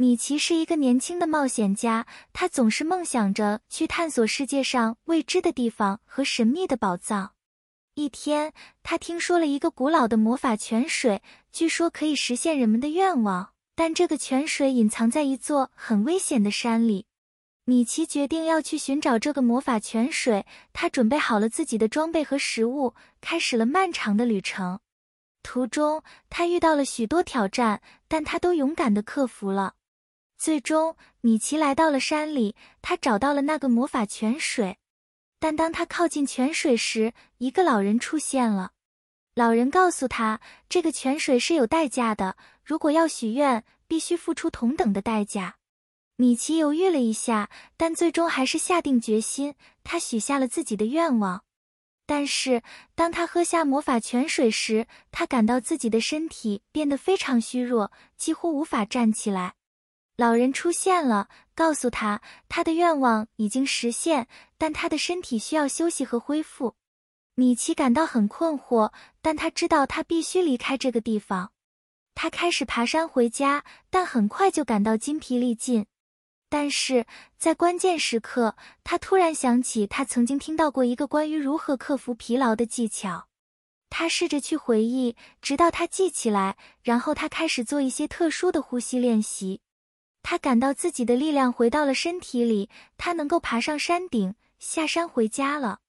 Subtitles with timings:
[0.00, 7.32] 米奇是一个年轻的冒险家，他总是梦想着去探索世界上未知的地方和神秘的宝藏。
[7.94, 8.52] 一天，
[8.84, 17.06] 他听说了一个古老的魔法泉水，据说可以实现人们的愿望，但这个泉水隐藏在一座很危险的山里。
[17.64, 20.46] 米奇决定要去寻找这个魔法泉水。
[20.72, 24.78] 他准备好了自己的装备和食物，开始了漫长的旅程。
[25.42, 29.74] 途中，他遇到了许多挑战，但他都勇敢地克服了。
[30.38, 34.78] 最终，米奇来到了山里，他找到了那个魔法泉水。
[35.40, 38.70] 但当他靠近泉水时，一个老人出现了。
[39.34, 45.56] 老人告诉他，这个泉水是有代价的，如果要许愿，必须付出同等的代价。
[46.14, 49.54] 米奇犹豫了一下，但最终还是下定决心。
[49.82, 51.42] 他许下了自己的愿望，
[52.06, 52.62] 但是
[52.94, 59.54] 当他喝下魔法泉水时，他感到自己的身体变得非常虚弱，几乎无法站起来。
[60.18, 64.26] 老人出现了，告诉他他的愿望已经实现，
[64.58, 66.74] 但他的身体需要休息和恢复。
[67.36, 71.52] 米奇感到很困惑，但他知道他必须离开这个地方。
[72.16, 75.86] 他开始爬山回家，但很快就感到筋疲力尽。
[76.48, 77.06] 但是
[77.38, 83.28] 在关键时刻，他突然想起他曾经听到过一个关于如何克服疲劳的技巧。
[83.88, 89.60] 他试着去回忆，直到他记起来，然后他开始做一些特殊的呼吸练习。
[90.22, 95.80] 他感到自己的力量回到了身体里，他能够爬上山顶，下山回家了。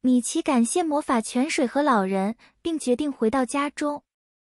[0.00, 4.02] 米奇感谢魔法泉水和老人，并决定回到家中。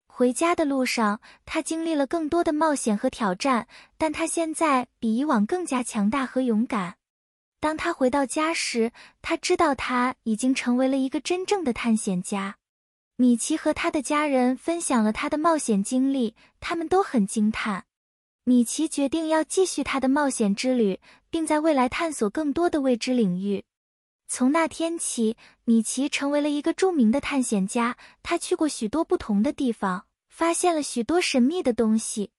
[0.06, 3.66] 回家的路上，他经历了更多的冒险和挑战，
[3.98, 6.96] 但他现在比以往更加强大和勇敢。
[7.58, 12.56] 当他回到家时，他知道他已经成为了一个真正的探险家。
[13.16, 17.84] 米奇和他的家人分享了他的冒险经历，他们都很惊叹。
[18.46, 21.00] 米奇决定要继续他的冒险之旅，
[21.30, 23.64] 并在未来探索更多的未知领域。
[24.28, 27.96] 从那天起，米奇成为了一个著名的探险家。
[28.22, 32.32] 他去过许多不同的地方，发现了许多神秘的东西。